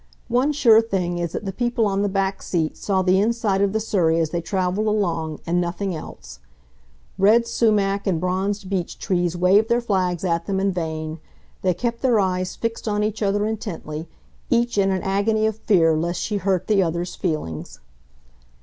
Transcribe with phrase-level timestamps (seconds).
[0.29, 3.71] One sure thing is that the people on the back seat saw the inside of
[3.71, 6.39] the surrey as they traveled along, and nothing else.
[7.19, 11.19] Red sumac and bronzed beech trees waved their flags at them in vain.
[11.61, 14.09] They kept their eyes fixed on each other intently,
[14.49, 17.79] each in an agony of fear lest she hurt the other's feelings.